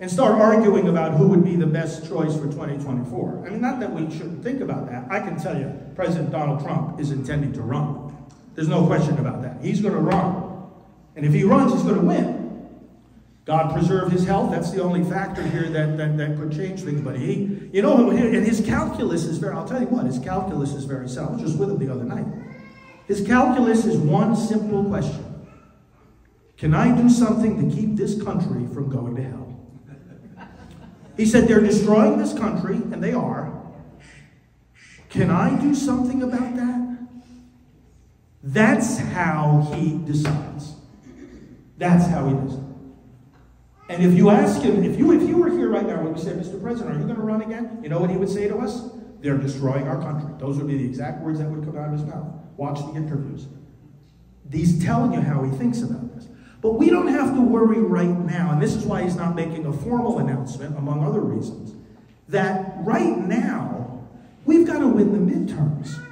[0.00, 3.44] and start arguing about who would be the best choice for 2024.
[3.46, 5.10] I mean, not that we shouldn't think about that.
[5.10, 8.16] I can tell you, President Donald Trump is intending to run.
[8.54, 9.60] There's no question about that.
[9.60, 10.66] He's going to run.
[11.16, 12.38] And if he runs, he's going to win.
[13.44, 14.50] God preserve his health.
[14.50, 17.00] That's the only factor here that, that, that could change things.
[17.00, 20.74] But he, you know, and his calculus is very, I'll tell you what, his calculus
[20.74, 21.32] is very simple.
[21.32, 22.26] I was just with him the other night.
[23.06, 25.24] His calculus is one simple question
[26.58, 29.47] Can I do something to keep this country from going to hell?
[31.18, 33.52] He said, They're destroying this country, and they are.
[35.10, 36.98] Can I do something about that?
[38.42, 40.76] That's how he decides.
[41.76, 42.64] That's how he does it.
[43.90, 46.22] And if you ask him, if you if you were here right now and you
[46.22, 46.62] said, Mr.
[46.62, 47.80] President, are you going to run again?
[47.82, 48.90] You know what he would say to us?
[49.20, 50.30] They're destroying our country.
[50.38, 52.32] Those would be the exact words that would come out of his mouth.
[52.56, 53.46] Watch the interviews.
[54.52, 56.27] He's telling you how he thinks about this.
[56.60, 59.66] But we don't have to worry right now, and this is why he's not making
[59.66, 61.74] a formal announcement, among other reasons,
[62.28, 64.02] that right now,
[64.44, 66.02] we've got to win the midterms.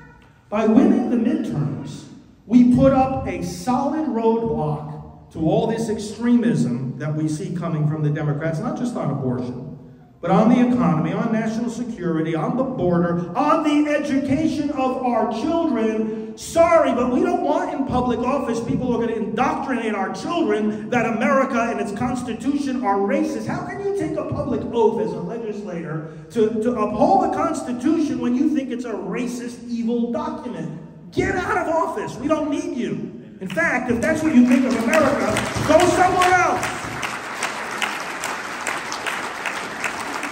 [0.49, 2.05] By winning the midterms,
[2.47, 8.05] we put up a solid roadblock to all this extremism that we see coming from
[8.05, 9.77] the Democrats, not just on abortion,
[10.21, 15.33] but on the economy, on national security, on the border, on the education of our
[15.33, 19.95] children, Sorry, but we don't want in public office people who are going to indoctrinate
[19.95, 23.47] our children that America and its Constitution are racist.
[23.47, 28.19] How can you take a public oath as a legislator to, to uphold the Constitution
[28.21, 30.79] when you think it's a racist, evil document?
[31.11, 32.17] Get out of office.
[32.17, 33.13] We don't need you.
[33.41, 35.33] In fact, if that's what you think of America,
[35.67, 36.67] go somewhere else.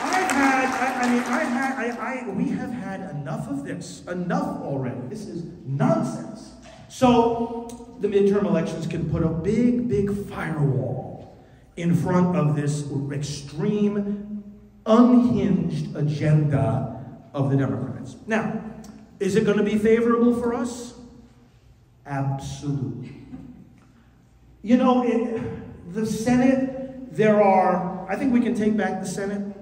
[0.04, 4.02] I've had, I, mean, I had, I, I, we have had enough of this.
[4.06, 5.00] Enough already.
[5.08, 6.54] This is nonsense.
[6.88, 11.36] So the midterm elections can put a big, big firewall
[11.76, 14.44] in front of this extreme,
[14.86, 18.16] unhinged agenda of the Democrats.
[18.26, 18.62] Now,
[19.20, 20.94] is it going to be favorable for us?
[22.06, 23.14] Absolutely.
[24.62, 29.53] You know, it, the Senate, there are, I think we can take back the Senate.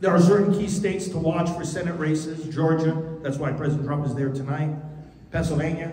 [0.00, 2.52] There are certain key states to watch for Senate races.
[2.54, 4.74] Georgia, that's why President Trump is there tonight.
[5.30, 5.92] Pennsylvania,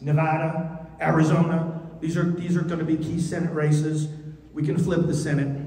[0.00, 1.80] Nevada, Arizona.
[2.00, 4.08] These are, these are going to be key Senate races.
[4.52, 5.66] We can flip the Senate.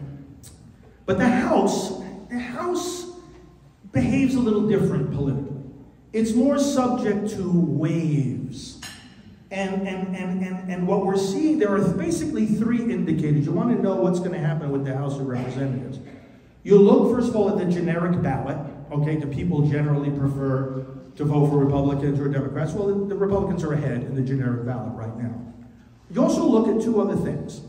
[1.06, 3.06] But the House, the House
[3.92, 5.58] behaves a little different politically.
[6.14, 8.82] It's more subject to waves.
[9.52, 13.46] And, and, and, and, and what we're seeing, there are basically three indicators.
[13.46, 15.98] You want to know what's going to happen with the House of Representatives.
[16.64, 18.58] You look, first of all, at the generic ballot.
[18.92, 22.74] Okay, do people generally prefer to vote for Republicans or Democrats?
[22.74, 25.36] Well, the, Republicans are ahead in the generic ballot right now.
[26.12, 27.62] You also look at two other things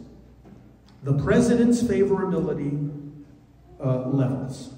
[1.02, 2.90] the president's favorability
[3.82, 4.74] uh, levels.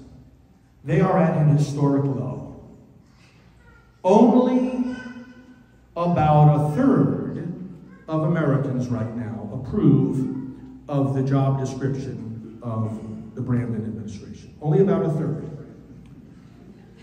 [0.83, 2.61] They are at an historic low.
[4.03, 4.95] Only
[5.95, 7.53] about a third
[8.07, 10.45] of Americans right now approve
[10.87, 13.02] of the job description of
[13.35, 14.55] the Brandon administration.
[14.61, 15.49] Only about a third.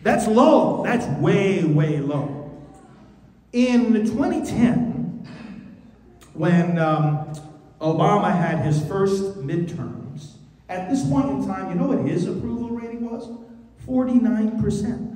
[0.03, 0.83] That's low.
[0.85, 2.51] That's way, way low.
[3.53, 5.27] In 2010,
[6.33, 7.33] when um,
[7.81, 10.35] Obama had his first midterms,
[10.69, 13.29] at this point in time, you know what his approval rating was?
[13.87, 15.11] 49%.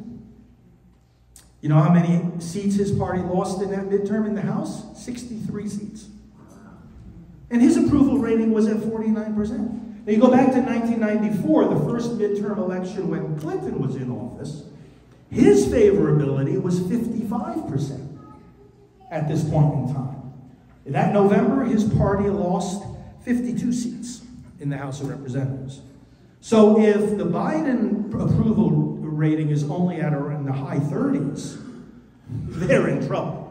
[1.60, 5.02] You know how many seats his party lost in that midterm in the House?
[5.02, 6.08] 63 seats.
[7.50, 9.83] And his approval rating was at 49%.
[10.04, 14.64] Now you go back to 1994, the first midterm election when Clinton was in office,
[15.30, 18.18] his favorability was 55%
[19.10, 20.32] at this point in time.
[20.86, 22.84] That November, his party lost
[23.24, 24.20] 52 seats
[24.60, 25.80] in the House of Representatives.
[26.42, 31.58] So if the Biden approval rating is only at in the high 30s,
[32.28, 33.42] they're in trouble.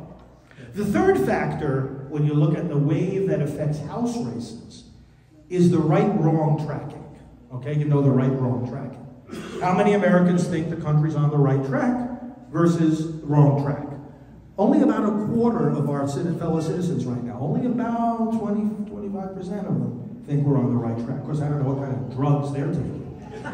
[0.76, 4.84] The third factor, when you look at the wave that affects House races,
[5.54, 7.04] is the right wrong tracking.
[7.54, 9.00] Okay, you know the right wrong tracking.
[9.62, 12.10] How many Americans think the country's on the right track
[12.52, 13.86] versus the wrong track?
[14.58, 19.66] Only about a quarter of our fellow citizens right now, only about 20, 25% of
[19.66, 21.20] them think we're on the right track.
[21.20, 23.02] Of course, I don't know what kind of drugs they're taking.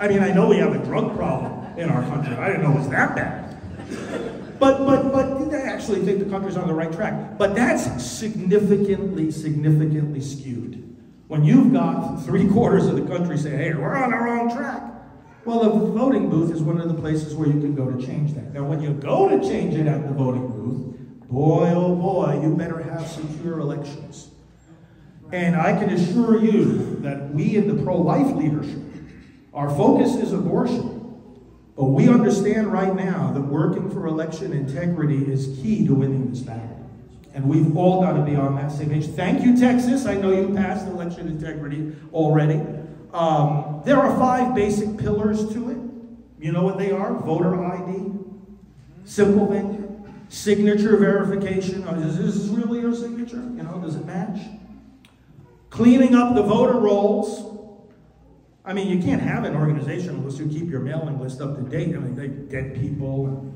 [0.00, 2.36] I mean, I know we have a drug problem in our country.
[2.36, 3.47] I didn't know it was that bad.
[4.58, 7.38] But, but, but they actually think the country's on the right track.
[7.38, 10.96] But that's significantly, significantly skewed.
[11.28, 14.82] When you've got three quarters of the country saying, hey, we're on the wrong track.
[15.44, 18.34] Well, the voting booth is one of the places where you can go to change
[18.34, 18.52] that.
[18.52, 22.54] Now, when you go to change it at the voting booth, boy, oh boy, you
[22.54, 24.30] better have secure elections.
[25.30, 28.82] And I can assure you that we in the pro life leadership,
[29.52, 30.97] our focus is abortion.
[31.78, 36.40] But we understand right now that working for election integrity is key to winning this
[36.40, 36.90] battle.
[37.34, 39.06] And we've all got to be on that same page.
[39.06, 40.04] Thank you, Texas.
[40.04, 42.60] I know you passed election integrity already.
[43.14, 45.76] Um, there are five basic pillars to it.
[46.40, 47.14] You know what they are?
[47.14, 48.10] Voter ID,
[49.04, 51.84] simple thing, signature verification.
[51.88, 53.36] Oh, is this really your signature?
[53.36, 54.40] You know, does it match?
[55.70, 57.47] Cleaning up the voter rolls.
[58.68, 61.62] I mean, you can't have an organization unless you keep your mailing list up to
[61.62, 61.96] date.
[61.96, 63.50] I mean, they dead people,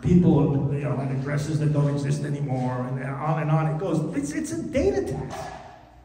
[0.00, 4.16] people, you know, and addresses that don't exist anymore, and on and on it goes.
[4.16, 5.36] It's, it's a data tax.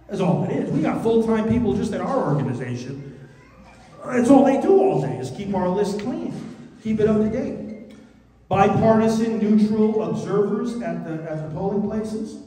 [0.09, 0.69] That's all it is.
[0.69, 3.17] We got full-time people just at our organization.
[4.05, 6.33] That's all they do all day is keep our list clean,
[6.83, 7.95] keep it up to date.
[8.49, 12.43] Bipartisan, neutral observers at the at the polling places.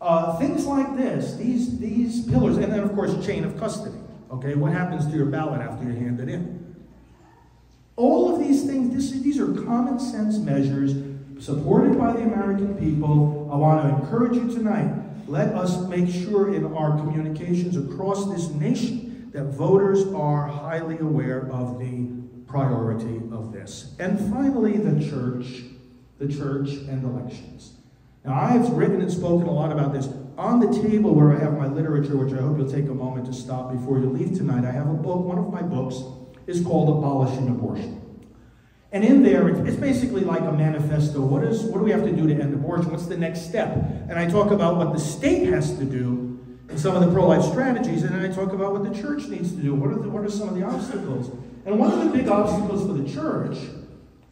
[0.00, 3.98] Uh, things like this, these these pillars, and then of course chain of custody.
[4.30, 6.76] Okay, what happens to your ballot after you hand it in?
[7.96, 10.94] All of these things, this, these are common sense measures
[11.40, 13.48] supported by the American people.
[13.52, 14.92] I want to encourage you tonight.
[15.26, 21.50] Let us make sure in our communications across this nation that voters are highly aware
[21.50, 22.08] of the
[22.46, 23.94] priority of this.
[23.98, 25.62] And finally, the church,
[26.18, 27.72] the church and elections.
[28.24, 30.06] Now, I've written and spoken a lot about this
[30.38, 33.26] on the table where I have my literature, which I hope you'll take a moment
[33.26, 35.24] to stop before you leave tonight, I have a book.
[35.24, 35.96] One of my books
[36.46, 37.96] is called Abolishing Abortion.
[38.92, 41.20] And in there, it's basically like a manifesto.
[41.20, 42.92] What, is, what do we have to do to end abortion?
[42.92, 43.74] What's the next step?
[44.08, 47.26] And I talk about what the state has to do and some of the pro
[47.26, 49.74] life strategies, and then I talk about what the church needs to do.
[49.74, 51.30] What are, the, what are some of the obstacles?
[51.66, 53.58] And one of the big obstacles for the church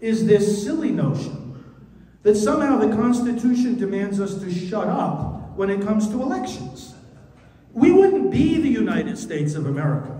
[0.00, 1.64] is this silly notion
[2.22, 6.94] that somehow the Constitution demands us to shut up when it comes to elections.
[7.72, 10.16] We wouldn't be the United States of America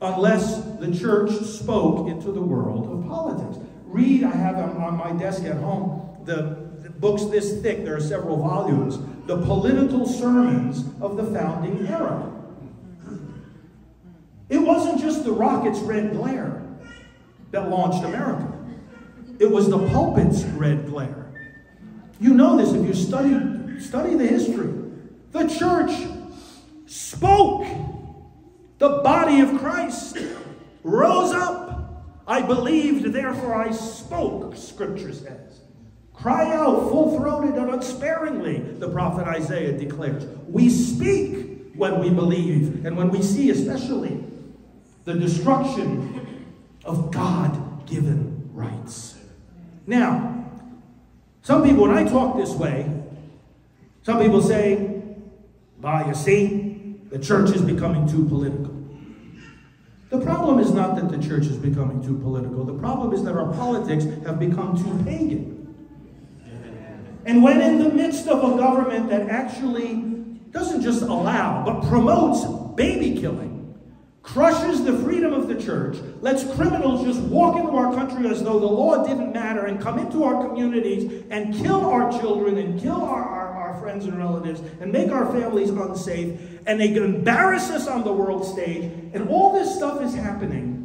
[0.00, 3.58] unless the church spoke into the world of politics.
[3.84, 8.00] Read, I have on my desk at home, the, the books this thick, there are
[8.00, 12.30] several volumes, the political sermons of the founding era.
[14.48, 16.62] It wasn't just the rocket's red glare
[17.50, 18.52] that launched America.
[19.38, 21.32] It was the pulpit's red glare.
[22.20, 23.34] You know this if you study
[23.80, 24.72] Study the history.
[25.32, 25.92] The church
[26.86, 27.66] spoke.
[28.78, 30.18] The body of Christ
[30.82, 32.04] rose up.
[32.26, 35.60] I believed, therefore I spoke, scripture says.
[36.14, 40.24] Cry out full throated and unsparingly, the prophet Isaiah declares.
[40.48, 44.24] We speak when we believe and when we see, especially,
[45.04, 46.46] the destruction
[46.84, 49.18] of God given rights.
[49.86, 50.46] Now,
[51.42, 52.90] some people, when I talk this way,
[54.04, 55.02] some people say,
[55.80, 58.72] "Bah, you see, the church is becoming too political.
[60.10, 62.64] The problem is not that the church is becoming too political.
[62.64, 65.50] The problem is that our politics have become too pagan.
[67.26, 69.94] And when in the midst of a government that actually
[70.50, 72.44] doesn't just allow, but promotes
[72.76, 73.74] baby killing,
[74.22, 78.58] crushes the freedom of the church, lets criminals just walk into our country as though
[78.58, 83.02] the law didn't matter and come into our communities and kill our children and kill
[83.02, 83.28] our,
[83.74, 88.12] our, friends and relatives and make our families unsafe, and they embarrass us on the
[88.12, 90.80] world stage, and all this stuff is happening.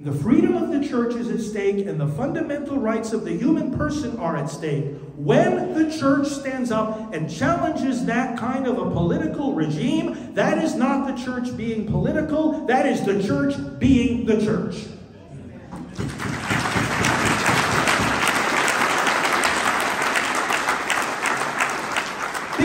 [0.00, 3.76] The freedom of the church is at stake, and the fundamental rights of the human
[3.76, 4.86] person are at stake.
[5.16, 10.74] When the church stands up and challenges that kind of a political regime, that is
[10.74, 14.88] not the church being political, that is the church being the church.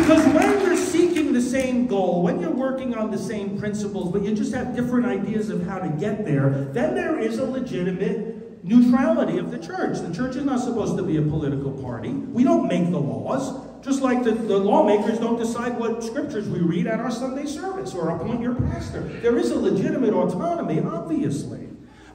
[0.10, 4.22] Because when you're seeking the same goal, when you're working on the same principles, but
[4.22, 8.64] you just have different ideas of how to get there, then there is a legitimate
[8.64, 9.98] neutrality of the church.
[9.98, 12.10] The church is not supposed to be a political party.
[12.10, 16.60] We don't make the laws, just like the, the lawmakers don't decide what scriptures we
[16.60, 19.02] read at our Sunday service or appoint your pastor.
[19.02, 21.59] There is a legitimate autonomy, obviously.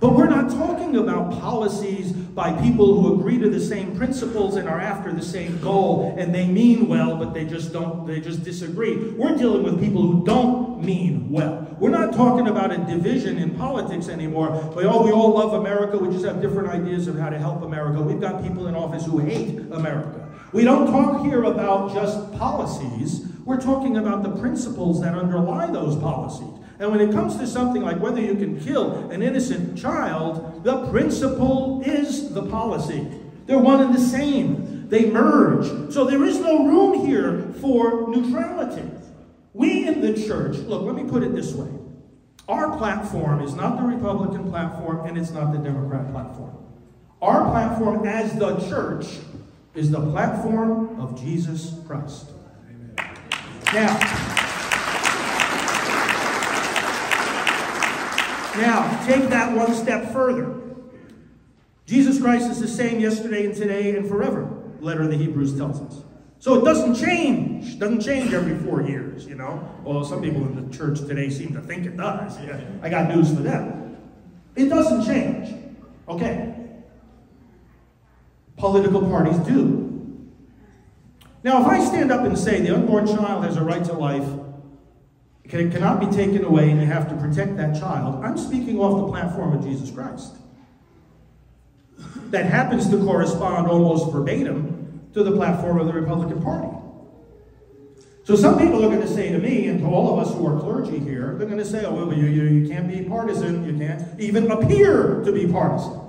[0.04, 4.68] But we're not talking about policies by people who agree to the same principles and
[4.68, 8.44] are after the same goal and they mean well, but they just don't, they just
[8.44, 8.98] disagree.
[9.12, 11.74] We're dealing with people who don't mean well.
[11.80, 14.50] We're not talking about a division in politics anymore.
[14.76, 17.62] Like, oh, we all love America, we just have different ideas of how to help
[17.62, 18.02] America.
[18.02, 20.28] We've got people in office who hate America.
[20.52, 25.96] We don't talk here about just policies, we're talking about the principles that underlie those
[25.96, 26.53] policies.
[26.78, 30.86] And when it comes to something like whether you can kill an innocent child, the
[30.88, 33.06] principle is the policy.
[33.46, 34.88] They're one and the same.
[34.88, 35.92] They merge.
[35.92, 38.90] So there is no room here for neutrality.
[39.52, 41.68] We in the church, look, let me put it this way.
[42.48, 46.56] Our platform is not the Republican platform and it's not the Democrat platform.
[47.22, 49.06] Our platform as the church
[49.74, 52.30] is the platform of Jesus Christ.
[53.72, 54.43] Now,
[58.56, 60.60] Now, take that one step further.
[61.86, 64.48] Jesus Christ is the same yesterday and today and forever,
[64.80, 66.02] letter of the Hebrews tells us.
[66.38, 67.74] So it doesn't change.
[67.74, 69.66] It doesn't change every four years, you know.
[69.84, 72.38] Although some people in the church today seem to think it does.
[72.42, 73.96] Yeah, I got news for them.
[74.54, 75.54] It doesn't change.
[76.08, 76.54] Okay.
[78.56, 79.80] Political parties do.
[81.42, 84.28] Now, if I stand up and say the unborn child has a right to life
[85.44, 88.24] it cannot be taken away and you have to protect that child.
[88.24, 90.34] I'm speaking off the platform of Jesus Christ.
[92.30, 96.68] That happens to correspond almost verbatim to the platform of the Republican Party.
[98.24, 100.46] So some people are going to say to me, and to all of us who
[100.46, 103.66] are clergy here, they're going to say, oh, well, you, you, you can't be partisan.
[103.66, 106.00] You can't even appear to be partisan.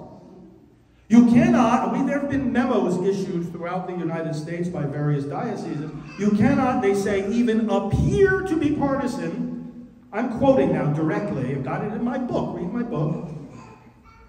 [1.07, 5.91] You cannot, mean, there have been memos issued throughout the United States by various dioceses.
[6.17, 9.87] You cannot, they say, even appear to be partisan.
[10.11, 13.29] I'm quoting now directly, I've got it in my book, read my book.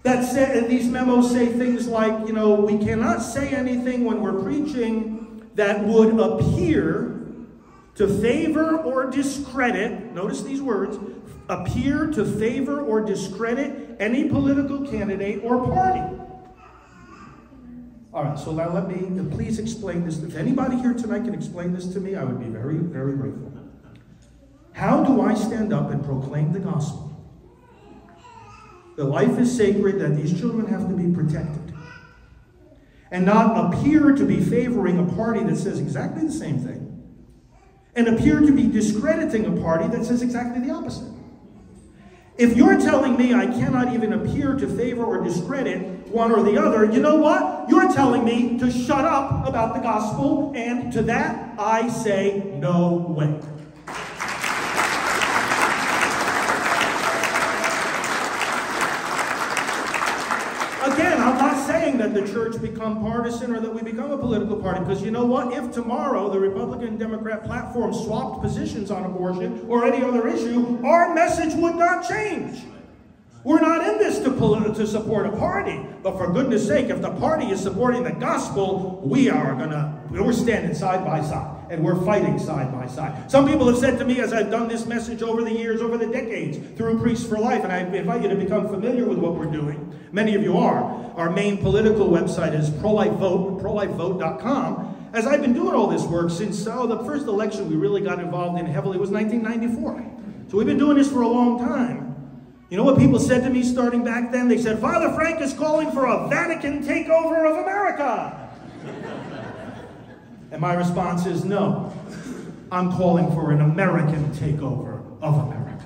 [0.03, 4.43] That said, these memos say things like, you know, we cannot say anything when we're
[4.43, 7.17] preaching that would appear
[7.95, 10.99] to favor or discredit, notice these words,
[11.49, 16.03] appear to favor or discredit any political candidate or party.
[18.17, 20.23] All right, so now let me, please explain this.
[20.23, 23.53] If anybody here tonight can explain this to me, I would be very, very grateful.
[24.73, 27.15] How do I stand up and proclaim the gospel?
[28.97, 31.75] The life is sacred, that these children have to be protected.
[33.11, 37.21] And not appear to be favoring a party that says exactly the same thing,
[37.95, 41.13] and appear to be discrediting a party that says exactly the opposite.
[42.39, 46.59] If you're telling me I cannot even appear to favor or discredit one or the
[46.59, 47.67] other, you know what?
[47.71, 53.07] You're telling me to shut up about the gospel, and to that I say no
[53.09, 53.41] way.
[60.93, 64.57] Again, I'm not saying that the church become partisan or that we become a political
[64.57, 65.53] party, because you know what?
[65.53, 71.15] If tomorrow the Republican Democrat platform swapped positions on abortion or any other issue, our
[71.15, 72.63] message would not change.
[73.45, 77.13] We're not in this to, to support a party, but for goodness sake, if the
[77.13, 82.01] party is supporting the gospel, we are gonna, we're standing side by side and we're
[82.05, 83.31] fighting side by side.
[83.31, 85.99] Some people have said to me as I've done this message over the years, over
[85.99, 89.35] the decades, through Priests for Life, and I invite you to become familiar with what
[89.35, 89.93] we're doing.
[90.13, 90.83] Many of you are.
[91.17, 95.11] Our main political website is pro-life vote, prolifevote.com.
[95.13, 98.19] As I've been doing all this work since oh, the first election we really got
[98.19, 100.51] involved in heavily was 1994.
[100.51, 102.07] So we've been doing this for a long time.
[102.69, 104.49] You know what people said to me starting back then?
[104.49, 108.46] They said, Father Frank is calling for a Vatican takeover of America.
[110.51, 111.93] And my response is no.
[112.71, 115.85] I'm calling for an American takeover of America.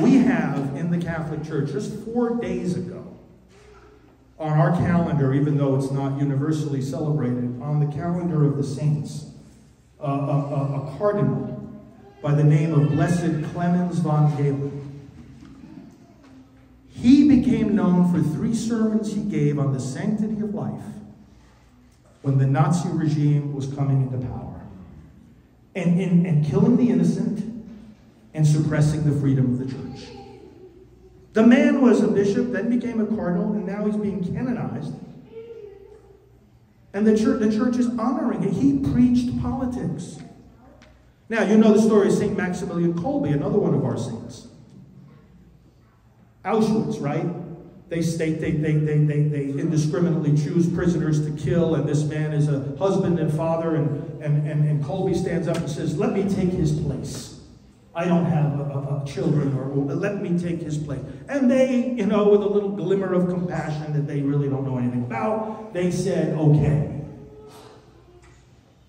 [0.00, 3.16] We have in the Catholic Church just four days ago
[4.38, 9.26] on our calendar, even though it's not universally celebrated, on the calendar of the saints
[10.00, 11.58] a, a, a cardinal
[12.20, 14.81] by the name of Blessed Clemens von Galen.
[17.02, 20.84] He became known for three sermons he gave on the sanctity of life
[22.20, 24.60] when the Nazi regime was coming into power
[25.74, 27.66] and, and, and killing the innocent
[28.34, 30.10] and suppressing the freedom of the church.
[31.32, 34.94] The man was a bishop, then became a cardinal, and now he's being canonized.
[36.94, 38.52] And the church, the church is honoring it.
[38.52, 40.18] He preached politics.
[41.28, 42.36] Now, you know the story of St.
[42.36, 44.46] Maximilian Kolbe, another one of our saints.
[46.44, 47.26] Auschwitz, right?
[47.88, 52.32] They state they, they, they, they, they indiscriminately choose prisoners to kill, and this man
[52.32, 56.12] is a husband and father, and, and, and, and Kolbe stands up and says, Let
[56.12, 57.40] me take his place.
[57.94, 61.00] I don't have a, a, a children, or let me take his place.
[61.28, 64.78] And they, you know, with a little glimmer of compassion that they really don't know
[64.78, 67.02] anything about, they said, okay.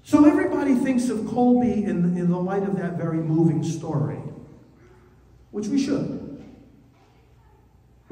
[0.04, 4.20] So everybody thinks of Kolbe in, in the light of that very moving story,
[5.51, 6.22] which we should.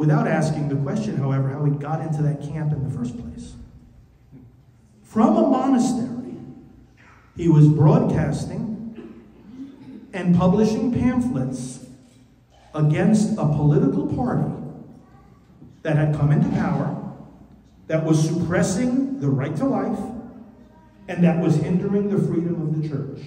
[0.01, 3.53] Without asking the question, however, how he got into that camp in the first place.
[5.03, 6.37] From a monastery,
[7.37, 8.97] he was broadcasting
[10.11, 11.85] and publishing pamphlets
[12.73, 14.51] against a political party
[15.83, 17.13] that had come into power,
[17.85, 19.99] that was suppressing the right to life,
[21.09, 23.19] and that was hindering the freedom of the church.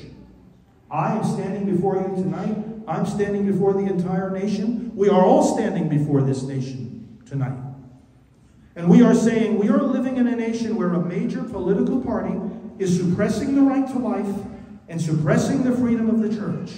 [0.91, 2.64] I am standing before you tonight.
[2.87, 4.95] I'm standing before the entire nation.
[4.95, 7.59] We are all standing before this nation tonight.
[8.77, 12.35] And we are saying we are living in a nation where a major political party
[12.79, 14.27] is suppressing the right to life
[14.89, 16.73] and suppressing the freedom of the church,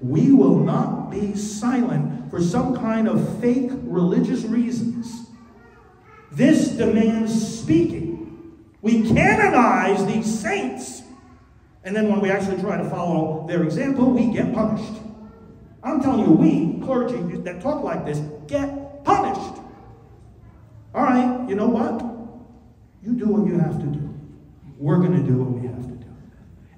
[0.00, 5.26] we will not be silent for some kind of fake religious reasons.
[6.30, 8.56] This demands speaking.
[8.80, 11.02] We canonize these saints,
[11.82, 15.02] and then when we actually try to follow their example, we get punished.
[15.82, 19.60] I'm telling you, we, clergy that talk like this, get punished.
[20.94, 22.02] All right, you know what?
[23.02, 24.14] You do what you have to do.
[24.76, 26.06] We're going to do what we have to do.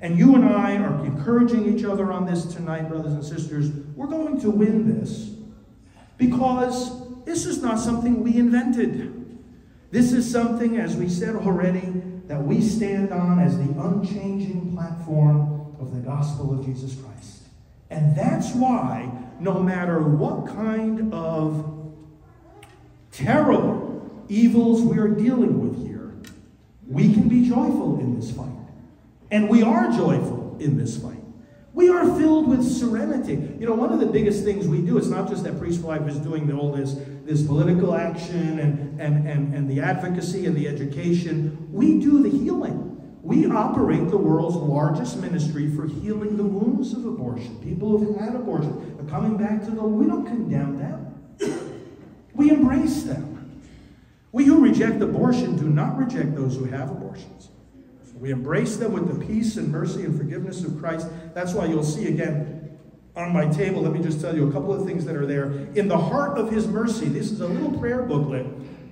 [0.00, 3.70] And you and I are encouraging each other on this tonight, brothers and sisters.
[3.94, 5.30] We're going to win this
[6.16, 9.38] because this is not something we invented.
[9.90, 11.92] This is something, as we said already,
[12.26, 17.39] that we stand on as the unchanging platform of the gospel of Jesus Christ.
[17.90, 19.10] And that's why,
[19.40, 21.92] no matter what kind of
[23.10, 26.14] terrible evils we are dealing with here,
[26.86, 28.46] we can be joyful in this fight.
[29.30, 31.16] And we are joyful in this fight.
[31.72, 33.34] We are filled with serenity.
[33.58, 36.06] You know, one of the biggest things we do, it's not just that Priest Life
[36.08, 40.66] is doing all this, this political action and, and, and, and the advocacy and the
[40.66, 41.68] education.
[41.72, 42.99] We do the healing.
[43.22, 47.58] We operate the world's largest ministry for healing the wounds of abortion.
[47.62, 49.92] People who've had abortion are coming back to the Lord.
[49.92, 51.66] we don't condemn them.
[52.34, 53.60] We embrace them.
[54.32, 57.50] We who reject abortion do not reject those who have abortions.
[58.18, 61.08] We embrace them with the peace and mercy and forgiveness of Christ.
[61.34, 62.60] That's why you'll see again
[63.16, 65.46] on my table, let me just tell you a couple of things that are there.
[65.74, 68.46] In the heart of his mercy, this is a little prayer booklet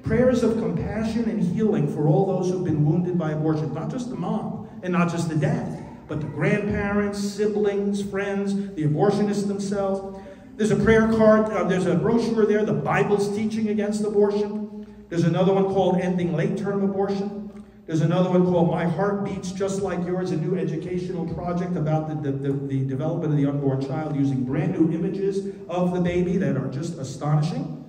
[0.09, 4.09] prayers of compassion and healing for all those who've been wounded by abortion, not just
[4.09, 10.19] the mom and not just the dad, but the grandparents, siblings, friends, the abortionists themselves.
[10.57, 14.87] There's a prayer card, uh, there's a brochure there, the Bible's teaching against abortion.
[15.11, 17.65] There's another one called Ending Late Term Abortion.
[17.87, 22.09] There's another one called My Heart Beats Just Like Yours, a new educational project about
[22.09, 26.01] the, the, the, the, development of the unborn child using brand new images of the
[26.01, 27.85] baby that are just astonishing.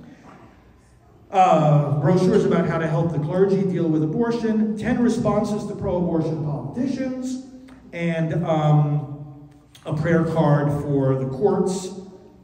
[1.32, 5.98] Uh, brochures about how to help the clergy deal with abortion, 10 responses to pro
[5.98, 7.46] abortion politicians,
[7.94, 9.48] and um,
[9.86, 11.90] a prayer card for the courts,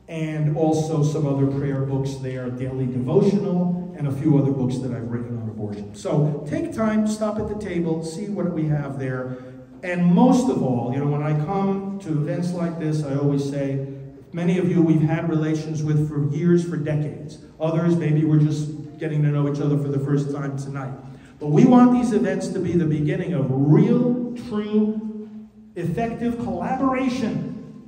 [0.07, 4.91] and also some other prayer books there, daily devotional, and a few other books that
[4.91, 5.95] I've written on abortion.
[5.95, 9.37] So take time, stop at the table, see what we have there.
[9.81, 13.49] And most of all, you know, when I come to events like this, I always
[13.49, 13.87] say,
[14.31, 17.39] many of you we've had relations with for years, for decades.
[17.59, 18.74] Others, maybe we're just
[19.05, 20.91] getting to know each other for the first time tonight.
[21.39, 25.37] But we want these events to be the beginning of real, true,
[25.75, 27.87] effective collaboration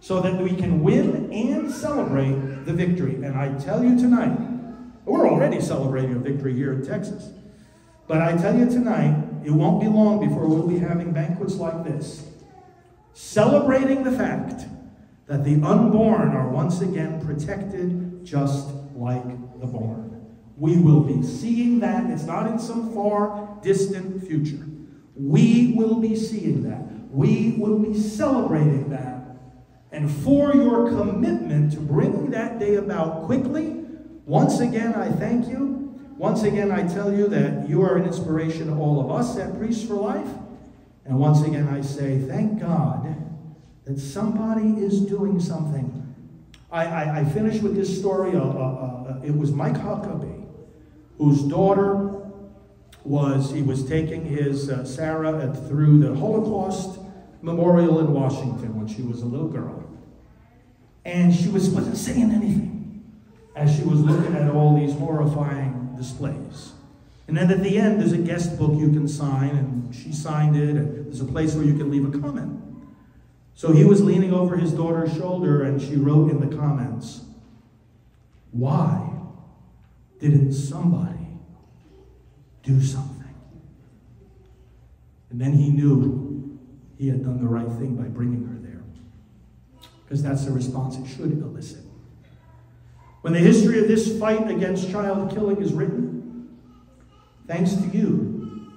[0.00, 3.14] so that we can win and celebrate the victory.
[3.14, 4.38] And I tell you tonight,
[5.06, 7.30] we're already celebrating a victory here in Texas.
[8.06, 9.16] But I tell you tonight,
[9.46, 12.28] it won't be long before we'll be having banquets like this,
[13.14, 14.66] celebrating the fact
[15.28, 19.24] that the unborn are once again protected just like
[19.60, 20.17] the born.
[20.58, 22.10] We will be seeing that.
[22.10, 24.66] It's not in some far distant future.
[25.14, 26.82] We will be seeing that.
[27.10, 29.18] We will be celebrating that
[29.90, 33.84] and for your commitment to bringing that day about quickly.
[34.26, 35.98] Once again, I thank you.
[36.16, 39.56] Once again, I tell you that you are an inspiration to all of us at
[39.56, 40.28] Priests for Life.
[41.04, 43.16] And once again, I say, thank God
[43.84, 45.94] that somebody is doing something.
[46.70, 48.36] I, I, I with this story.
[48.36, 50.37] Uh, uh, uh, it was Mike Huckabee,
[51.18, 52.14] whose daughter
[53.04, 57.00] was, he was taking his uh, Sarah through the Holocaust
[57.42, 59.84] Memorial in Washington when she was a little girl.
[61.04, 63.04] And she was, wasn't saying anything
[63.56, 66.72] as she was looking at all these horrifying displays.
[67.26, 70.56] And then at the end, there's a guest book you can sign, and she signed
[70.56, 72.62] it, and there's a place where you can leave a comment.
[73.54, 77.22] So he was leaning over his daughter's shoulder, and she wrote in the comments,
[78.52, 79.07] Why
[80.20, 81.26] didn't somebody
[82.62, 83.18] do something?
[85.30, 86.58] And then he knew
[86.96, 88.82] he had done the right thing by bringing her there.
[90.04, 91.84] Because that's the response it should elicit.
[93.22, 96.48] When the history of this fight against child killing is written,
[97.46, 98.72] thanks to you,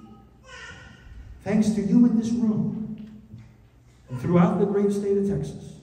[1.42, 3.10] thanks to you in this room,
[4.08, 5.76] and throughout the great state of Texas,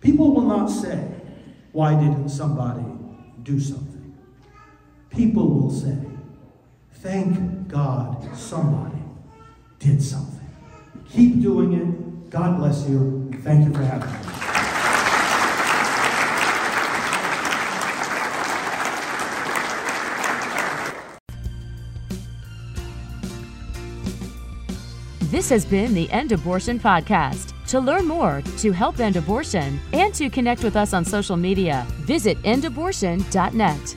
[0.00, 1.08] people will not say,
[1.72, 2.84] Why didn't somebody
[3.42, 3.95] do something?
[5.16, 5.96] People will say,
[6.92, 8.98] Thank God somebody
[9.78, 10.46] did something.
[11.08, 12.30] Keep doing it.
[12.30, 13.30] God bless you.
[13.42, 14.18] Thank you for having me.
[25.30, 27.54] This has been the End Abortion Podcast.
[27.68, 31.86] To learn more, to help end abortion, and to connect with us on social media,
[32.04, 33.96] visit endabortion.net.